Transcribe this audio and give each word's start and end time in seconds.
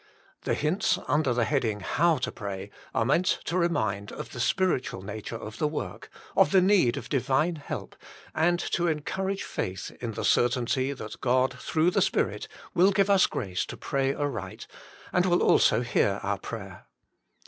The 0.45 0.55
hints 0.55 0.97
under 1.07 1.31
the 1.31 1.45
heading 1.45 1.81
How 1.81 2.17
to 2.21 2.31
Pray 2.31 2.71
are 2.91 3.05
meant 3.05 3.37
to 3.45 3.55
remind 3.55 4.11
of 4.11 4.31
the 4.31 4.39
spiritual 4.39 5.03
nature 5.03 5.35
of 5.35 5.59
the 5.59 5.67
work, 5.67 6.09
of 6.35 6.49
the 6.49 6.59
need 6.59 6.97
of 6.97 7.07
Divine 7.07 7.57
help, 7.57 7.95
and 8.33 8.57
to 8.59 8.87
encourage 8.87 9.43
faith 9.43 9.91
in 10.01 10.13
the 10.13 10.25
certainty 10.25 10.91
that 10.91 11.21
God, 11.21 11.53
through 11.53 11.91
the 11.91 12.01
Spirit, 12.01 12.47
will 12.73 12.89
give 12.91 13.11
us 13.11 13.27
grace 13.27 13.63
to 13.67 13.77
pray 13.77 14.11
aright, 14.15 14.65
and 15.13 15.27
will 15.27 15.43
also 15.43 15.81
hear 15.81 16.19
our 16.23 16.39
prayer. 16.39 16.87